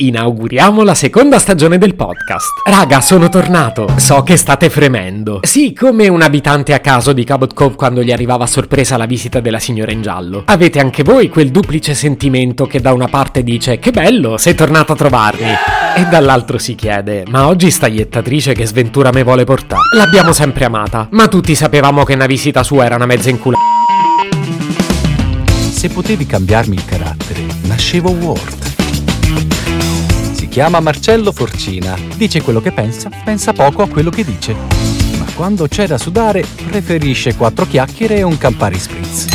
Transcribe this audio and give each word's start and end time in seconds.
Inauguriamo 0.00 0.84
la 0.84 0.94
seconda 0.94 1.40
stagione 1.40 1.76
del 1.76 1.96
podcast. 1.96 2.62
Raga, 2.64 3.00
sono 3.00 3.28
tornato. 3.28 3.88
So 3.96 4.22
che 4.22 4.36
state 4.36 4.70
fremendo. 4.70 5.40
Sì, 5.42 5.74
come 5.74 6.06
un 6.06 6.22
abitante 6.22 6.72
a 6.72 6.78
caso 6.78 7.12
di 7.12 7.24
Cabot 7.24 7.52
Cove 7.52 7.74
quando 7.74 8.04
gli 8.04 8.12
arrivava 8.12 8.44
a 8.44 8.46
sorpresa 8.46 8.96
la 8.96 9.06
visita 9.06 9.40
della 9.40 9.58
signora 9.58 9.90
in 9.90 10.00
giallo. 10.00 10.44
Avete 10.46 10.78
anche 10.78 11.02
voi 11.02 11.28
quel 11.28 11.50
duplice 11.50 11.94
sentimento 11.94 12.64
che 12.66 12.80
da 12.80 12.92
una 12.92 13.08
parte 13.08 13.42
dice 13.42 13.80
che 13.80 13.90
bello, 13.90 14.36
sei 14.36 14.54
tornato 14.54 14.92
a 14.92 14.94
trovarmi. 14.94 15.50
E 15.96 16.04
dall'altro 16.08 16.58
si 16.58 16.76
chiede, 16.76 17.24
ma 17.28 17.48
oggi 17.48 17.68
sta 17.68 17.88
iettatrice 17.88 18.54
che 18.54 18.66
sventura 18.66 19.10
me 19.10 19.24
vuole 19.24 19.42
portare? 19.42 19.82
L'abbiamo 19.96 20.30
sempre 20.30 20.64
amata, 20.64 21.08
ma 21.10 21.26
tutti 21.26 21.56
sapevamo 21.56 22.04
che 22.04 22.14
una 22.14 22.26
visita 22.26 22.62
sua 22.62 22.84
era 22.84 22.94
una 22.94 23.06
mezza 23.06 23.30
inculata. 23.30 23.64
Se 25.72 25.88
potevi 25.88 26.24
cambiarmi 26.24 26.76
il 26.76 26.84
carattere, 26.84 27.44
nascevo 27.62 28.10
Ward 28.10 28.77
si 30.32 30.48
chiama 30.48 30.80
Marcello 30.80 31.32
Forcina. 31.32 31.96
Dice 32.16 32.42
quello 32.42 32.60
che 32.60 32.72
pensa, 32.72 33.10
pensa 33.24 33.52
poco 33.52 33.82
a 33.82 33.88
quello 33.88 34.10
che 34.10 34.24
dice. 34.24 34.54
Ma 35.18 35.26
quando 35.34 35.68
c'è 35.68 35.86
da 35.86 35.98
sudare, 35.98 36.44
preferisce 36.68 37.34
quattro 37.36 37.66
chiacchiere 37.66 38.16
e 38.16 38.22
un 38.22 38.38
Campari 38.38 38.78
Spritz. 38.78 39.26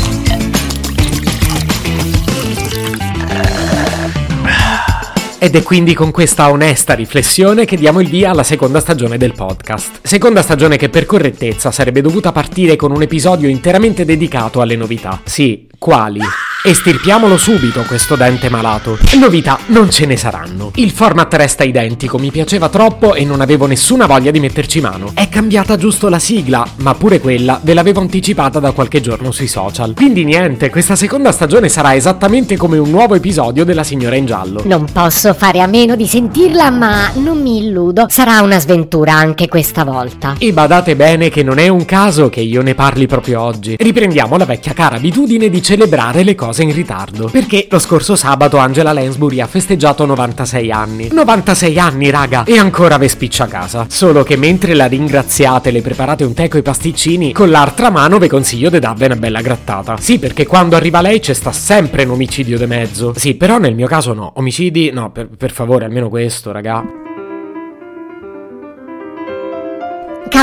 Ed 5.44 5.58
è 5.58 5.62
quindi 5.62 5.94
con 5.94 6.12
questa 6.12 6.50
onesta 6.50 6.94
riflessione 6.94 7.66
che 7.66 7.76
diamo 7.76 8.00
il 8.00 8.08
via 8.08 8.30
alla 8.30 8.44
seconda 8.44 8.80
stagione 8.80 9.18
del 9.18 9.34
podcast. 9.34 10.00
Seconda 10.02 10.42
stagione 10.42 10.78
che 10.78 10.88
per 10.88 11.06
correttezza 11.06 11.70
sarebbe 11.70 12.00
dovuta 12.00 12.32
partire 12.32 12.78
con 12.78 12.92
un 12.92 13.02
episodio 13.02 13.50
interamente 13.50 14.06
dedicato 14.06 14.62
alle 14.62 14.78
novità. 14.78 15.20
Sì, 15.26 15.68
quali? 15.78 16.22
Estirpiamolo 16.66 17.36
subito 17.36 17.82
questo 17.82 18.16
dente 18.16 18.48
malato. 18.48 18.98
Novità 19.20 19.60
non 19.66 19.90
ce 19.90 20.06
ne 20.06 20.16
saranno. 20.16 20.72
Il 20.76 20.92
format 20.92 21.34
resta 21.34 21.66
identico, 21.66 22.18
mi 22.18 22.32
piaceva 22.32 22.70
troppo 22.70 23.16
e 23.16 23.26
non 23.26 23.42
avevo 23.42 23.66
nessuna 23.66 24.06
voglia 24.06 24.32
di 24.32 24.40
metterci 24.40 24.80
mano. 24.80 25.12
È 25.14 25.28
cambiata 25.28 25.76
giusto 25.76 26.08
la 26.08 26.20
sigla, 26.20 26.66
ma 26.78 26.96
pure 26.96 27.20
quella 27.20 27.60
ve 27.62 27.74
l'avevo 27.74 28.00
anticipata 28.00 28.62
da 28.62 28.72
qualche 28.72 29.02
giorno 29.02 29.34
sui 29.34 29.50
social. 29.50 29.94
Quindi 29.94 30.24
niente, 30.24 30.70
questa 30.70 30.96
seconda 30.96 31.34
stagione 31.34 31.68
sarà 31.68 31.96
esattamente 31.96 32.56
come 32.56 32.78
un 32.78 32.90
nuovo 32.90 33.16
episodio 33.16 33.66
della 33.66 33.84
Signora 33.84 34.16
in 34.16 34.26
Giallo. 34.26 34.62
Non 34.64 34.86
posso 34.90 35.34
fare 35.34 35.60
a 35.60 35.68
meno 35.68 35.98
di 35.98 36.08
sentirla, 36.08 36.70
ma 36.70 37.12
non 37.16 37.42
mi 37.42 37.58
illudo. 37.58 38.06
Sarà 38.08 38.40
una 38.40 38.60
sventura 38.60 39.12
anche 39.14 39.50
questa 39.50 39.84
volta. 39.84 40.36
E 40.38 40.54
badate 40.54 40.96
bene 40.96 41.28
che 41.28 41.44
non 41.44 41.58
è 41.58 41.68
un 41.68 41.84
caso 41.84 42.30
che 42.30 42.40
io 42.40 42.62
ne 42.62 42.74
parli 42.74 43.06
proprio 43.06 43.42
oggi. 43.42 43.76
Riprendiamo 43.78 44.38
la 44.38 44.46
vecchia 44.46 44.72
cara 44.72 44.96
abitudine 44.96 45.50
di 45.50 45.62
celebrare 45.62 46.24
le 46.24 46.36
cose 46.36 46.52
cose 46.54 46.64
in 46.64 46.74
ritardo. 46.74 47.30
Perché 47.32 47.68
lo 47.70 47.80
scorso 47.80 48.16
sabato 48.16 48.58
Angela 48.58 48.94
Lansbury 48.94 49.42
ha 49.42 49.48
festeggiato 49.48 50.06
96 50.06 50.72
anni. 50.72 51.10
96 51.12 51.80
anni, 51.80 52.10
raga! 52.12 52.44
E 52.44 52.58
ancora 52.58 52.98
ve 52.98 53.10
spiccia 53.10 53.46
a 53.46 53.48
casa. 53.48 53.88
Solo 53.90 54.24
che 54.24 54.38
mentre 54.38 54.76
la 54.76 54.86
ringraziate 54.86 55.70
e 55.70 55.72
le 55.72 55.82
preparate 55.82 56.24
un 56.24 56.34
tè 56.34 56.48
coi 56.48 56.62
pasticcini, 56.62 57.34
con 57.34 57.50
l'altra 57.50 57.90
mano 57.90 58.20
vi 58.20 58.28
consiglio 58.28 58.70
di 58.70 58.80
darvi 58.80 59.06
una 59.06 59.16
bella 59.16 59.42
grattata. 59.42 59.98
Sì, 59.98 60.20
perché 60.20 60.46
quando 60.46 60.76
arriva 60.76 61.02
lei 61.02 61.20
c'è 61.20 61.34
sta 61.34 61.52
sempre 61.52 62.04
un 62.04 62.12
omicidio 62.12 62.58
de 62.58 62.68
mezzo. 62.68 63.14
Sì, 63.16 63.34
però 63.34 63.58
nel 63.58 63.74
mio 63.74 63.88
caso 63.88 64.14
no. 64.14 64.34
Omicidi, 64.36 64.92
no, 64.92 65.12
per, 65.12 65.28
per 65.36 65.52
favore, 65.52 65.86
almeno 65.86 66.10
questo, 66.10 66.52
raga. 66.52 67.03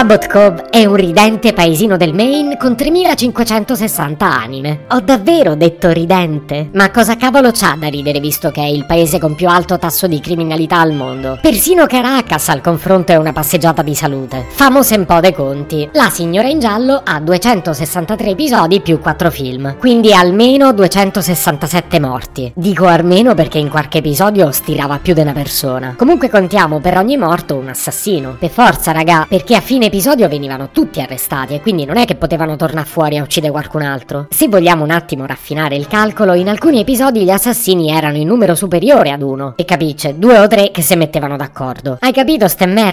Cabot 0.00 0.28
Cove 0.28 0.64
è 0.70 0.86
un 0.86 0.94
ridente 0.94 1.52
paesino 1.52 1.98
del 1.98 2.14
Maine 2.14 2.56
con 2.56 2.74
3560 2.74 4.24
anime. 4.24 4.84
Ho 4.92 5.00
davvero 5.00 5.54
detto 5.54 5.90
ridente? 5.90 6.70
Ma 6.72 6.90
cosa 6.90 7.18
cavolo 7.18 7.50
c'ha 7.52 7.76
da 7.78 7.88
ridere 7.88 8.18
visto 8.18 8.50
che 8.50 8.62
è 8.62 8.66
il 8.66 8.86
paese 8.86 9.18
con 9.18 9.34
più 9.34 9.46
alto 9.46 9.78
tasso 9.78 10.06
di 10.06 10.18
criminalità 10.20 10.80
al 10.80 10.94
mondo? 10.94 11.38
Persino 11.42 11.84
Caracas 11.84 12.48
al 12.48 12.62
confronto 12.62 13.12
è 13.12 13.16
una 13.16 13.34
passeggiata 13.34 13.82
di 13.82 13.94
salute. 13.94 14.46
Famose 14.48 14.96
un 14.96 15.04
po' 15.04 15.20
dei 15.20 15.34
conti. 15.34 15.86
La 15.92 16.08
signora 16.08 16.48
in 16.48 16.60
giallo 16.60 17.02
ha 17.04 17.20
263 17.20 18.30
episodi 18.30 18.80
più 18.80 19.00
4 19.00 19.30
film, 19.30 19.76
quindi 19.76 20.14
almeno 20.14 20.72
267 20.72 22.00
morti. 22.00 22.50
Dico 22.54 22.86
almeno 22.86 23.34
perché 23.34 23.58
in 23.58 23.68
qualche 23.68 23.98
episodio 23.98 24.50
stirava 24.50 24.98
più 24.98 25.12
di 25.12 25.20
una 25.20 25.34
persona. 25.34 25.92
Comunque 25.94 26.30
contiamo 26.30 26.80
per 26.80 26.96
ogni 26.96 27.18
morto 27.18 27.56
un 27.56 27.68
assassino. 27.68 28.36
Per 28.38 28.48
forza, 28.48 28.92
raga, 28.92 29.26
perché 29.28 29.54
a 29.56 29.60
fine 29.60 29.88
episodio 29.90 30.28
venivano 30.28 30.70
tutti 30.70 31.00
arrestati 31.00 31.54
e 31.54 31.60
quindi 31.60 31.84
non 31.84 31.96
è 31.96 32.04
che 32.04 32.14
potevano 32.14 32.54
tornare 32.54 32.86
fuori 32.86 33.18
a 33.18 33.24
uccidere 33.24 33.50
qualcun 33.50 33.82
altro. 33.82 34.28
Se 34.30 34.46
vogliamo 34.46 34.84
un 34.84 34.92
attimo 34.92 35.26
raffinare 35.26 35.74
il 35.74 35.88
calcolo, 35.88 36.34
in 36.34 36.48
alcuni 36.48 36.78
episodi 36.78 37.24
gli 37.24 37.30
assassini 37.30 37.90
erano 37.90 38.16
in 38.16 38.28
numero 38.28 38.54
superiore 38.54 39.10
ad 39.10 39.20
uno. 39.20 39.54
E 39.56 39.64
capisce, 39.64 40.16
due 40.16 40.38
o 40.38 40.46
tre 40.46 40.70
che 40.70 40.80
si 40.80 40.94
mettevano 40.94 41.36
d'accordo. 41.36 41.96
Hai 41.98 42.12
capito 42.12 42.46
ste 42.46 42.66
merda? 42.66 42.90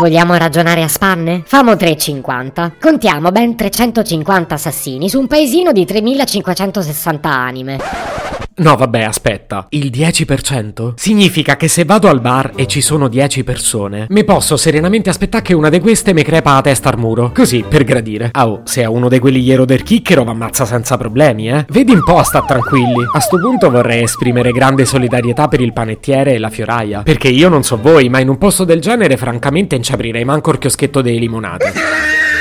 Vogliamo 0.00 0.34
ragionare 0.36 0.82
a 0.82 0.88
spanne? 0.88 1.42
Famo 1.44 1.72
3,50. 1.72 2.72
Contiamo 2.80 3.30
ben 3.30 3.54
350 3.54 4.54
assassini 4.54 5.10
su 5.10 5.20
un 5.20 5.26
paesino 5.26 5.70
di 5.70 5.84
3560 5.84 7.28
anime. 7.28 8.31
No, 8.56 8.76
vabbè, 8.76 9.02
aspetta. 9.02 9.66
Il 9.70 9.90
10%? 9.90 10.92
Significa 10.96 11.56
che 11.56 11.68
se 11.68 11.84
vado 11.84 12.08
al 12.08 12.20
bar 12.20 12.52
e 12.54 12.66
ci 12.66 12.80
sono 12.80 13.08
10 13.08 13.44
persone, 13.44 14.06
mi 14.10 14.24
posso 14.24 14.56
serenamente 14.56 15.10
aspettare 15.10 15.42
che 15.42 15.54
una 15.54 15.68
di 15.68 15.80
queste 15.80 16.12
mi 16.12 16.22
crepa 16.22 16.54
la 16.54 16.60
testa 16.60 16.90
al 16.90 16.98
muro. 16.98 17.32
Così, 17.34 17.64
per 17.66 17.84
gradire. 17.84 18.30
Ah, 18.32 18.48
oh, 18.48 18.62
se 18.64 18.82
è 18.82 18.86
uno 18.86 19.08
di 19.08 19.18
quelli 19.18 19.40
iero 19.40 19.64
del 19.64 19.82
chicchero, 19.82 20.24
ammazza 20.24 20.64
senza 20.64 20.96
problemi, 20.96 21.50
eh. 21.50 21.64
Vedi 21.68 21.92
un 21.92 22.02
po', 22.04 22.22
sta 22.22 22.42
tranquilli. 22.42 23.04
A 23.12 23.20
sto 23.20 23.38
punto 23.38 23.70
vorrei 23.70 24.02
esprimere 24.02 24.50
grande 24.52 24.84
solidarietà 24.84 25.48
per 25.48 25.60
il 25.60 25.72
panettiere 25.72 26.34
e 26.34 26.38
la 26.38 26.50
fioraia. 26.50 27.02
Perché 27.02 27.28
io 27.28 27.48
non 27.48 27.62
so 27.62 27.78
voi, 27.80 28.08
ma 28.08 28.20
in 28.20 28.28
un 28.28 28.38
posto 28.38 28.64
del 28.64 28.80
genere, 28.80 29.16
francamente, 29.16 29.74
non 29.76 29.84
ci 29.84 29.92
aprirei 29.92 30.24
manco 30.24 30.50
il 30.50 30.58
chioschetto 30.58 31.00
dei 31.00 31.18
limonate. 31.18 32.31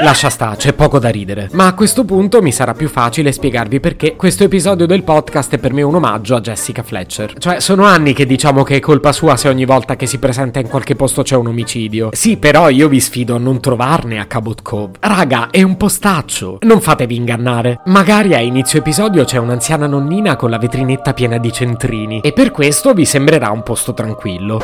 Lascia 0.00 0.28
sta, 0.28 0.56
c'è 0.56 0.72
poco 0.72 0.98
da 0.98 1.08
ridere. 1.08 1.48
Ma 1.52 1.66
a 1.66 1.74
questo 1.74 2.04
punto 2.04 2.42
mi 2.42 2.50
sarà 2.50 2.74
più 2.74 2.88
facile 2.88 3.30
spiegarvi 3.30 3.78
perché 3.78 4.16
questo 4.16 4.44
episodio 4.44 4.86
del 4.86 5.04
podcast 5.04 5.54
è 5.54 5.58
per 5.58 5.72
me 5.72 5.82
un 5.82 5.94
omaggio 5.94 6.34
a 6.34 6.40
Jessica 6.40 6.82
Fletcher. 6.82 7.34
Cioè, 7.38 7.60
sono 7.60 7.84
anni 7.84 8.12
che 8.12 8.26
diciamo 8.26 8.64
che 8.64 8.76
è 8.76 8.80
colpa 8.80 9.12
sua 9.12 9.36
se 9.36 9.48
ogni 9.48 9.64
volta 9.64 9.94
che 9.94 10.06
si 10.06 10.18
presenta 10.18 10.58
in 10.58 10.68
qualche 10.68 10.96
posto 10.96 11.22
c'è 11.22 11.36
un 11.36 11.46
omicidio. 11.46 12.10
Sì, 12.12 12.36
però 12.36 12.68
io 12.70 12.88
vi 12.88 13.00
sfido 13.00 13.36
a 13.36 13.38
non 13.38 13.60
trovarne 13.60 14.18
a 14.18 14.26
Cabot 14.26 14.62
Cove. 14.62 14.98
Raga, 15.00 15.50
è 15.50 15.62
un 15.62 15.76
postaccio. 15.76 16.58
Non 16.62 16.80
fatevi 16.80 17.14
ingannare. 17.14 17.80
Magari 17.84 18.34
a 18.34 18.40
inizio 18.40 18.80
episodio 18.80 19.24
c'è 19.24 19.38
un'anziana 19.38 19.86
nonnina 19.86 20.34
con 20.36 20.50
la 20.50 20.58
vetrinetta 20.58 21.14
piena 21.14 21.38
di 21.38 21.52
centrini 21.52 22.20
e 22.20 22.32
per 22.32 22.50
questo 22.50 22.94
vi 22.94 23.04
sembrerà 23.04 23.50
un 23.50 23.62
posto 23.62 23.94
tranquillo. 23.94 24.60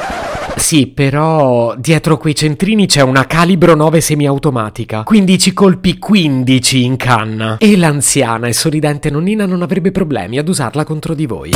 Sì, 0.56 0.88
però 0.88 1.74
dietro 1.76 2.18
quei 2.18 2.34
centrini 2.34 2.86
c'è 2.86 3.00
una 3.00 3.26
calibro 3.26 3.74
9 3.74 4.00
semiautomatica. 4.00 5.02
15 5.20 5.52
colpi 5.52 5.98
15 5.98 6.82
in 6.82 6.96
canna. 6.96 7.58
E 7.58 7.76
l'anziana 7.76 8.46
e 8.46 8.54
sorridente 8.54 9.10
nonnina 9.10 9.44
non 9.44 9.60
avrebbe 9.60 9.92
problemi 9.92 10.38
ad 10.38 10.48
usarla 10.48 10.82
contro 10.84 11.12
di 11.12 11.26
voi. 11.26 11.50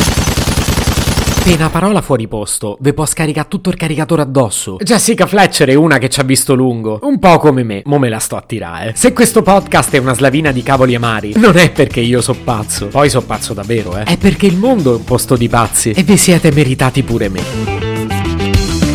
Appena 1.38 1.70
parola 1.70 2.02
fuori 2.02 2.28
posto, 2.28 2.76
ve 2.80 2.92
può 2.92 3.06
scaricare 3.06 3.48
tutto 3.48 3.70
il 3.70 3.76
caricatore 3.76 4.20
addosso. 4.20 4.76
Jessica 4.82 5.26
Fletcher 5.26 5.70
è 5.70 5.74
una 5.74 5.96
che 5.96 6.10
ci 6.10 6.20
ha 6.20 6.24
visto 6.24 6.52
lungo. 6.52 6.98
Un 7.04 7.18
po' 7.18 7.38
come 7.38 7.62
me, 7.62 7.80
mo 7.86 7.98
me 7.98 8.10
la 8.10 8.18
sto 8.18 8.36
a 8.36 8.42
tirare. 8.42 8.92
Se 8.94 9.14
questo 9.14 9.40
podcast 9.40 9.94
è 9.94 9.98
una 9.98 10.14
slavina 10.14 10.52
di 10.52 10.62
cavoli 10.62 10.94
amari, 10.94 11.32
non 11.36 11.56
è 11.56 11.70
perché 11.70 12.00
io 12.00 12.20
so 12.20 12.34
pazzo. 12.34 12.88
Poi 12.88 13.08
so 13.08 13.22
pazzo 13.22 13.54
davvero, 13.54 13.96
eh. 13.96 14.02
È 14.02 14.18
perché 14.18 14.44
il 14.44 14.58
mondo 14.58 14.92
è 14.92 14.96
un 14.96 15.04
posto 15.04 15.36
di 15.36 15.48
pazzi. 15.48 15.92
E 15.92 16.02
vi 16.02 16.18
siete 16.18 16.52
meritati 16.52 17.02
pure 17.02 17.30
me. 17.30 17.40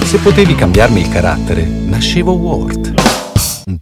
Se 0.03 0.19
potevi 0.19 0.53
cambiarmi 0.53 1.01
il 1.01 1.09
carattere, 1.09 1.63
nascevo 1.63 2.34
Ward. 2.34 2.99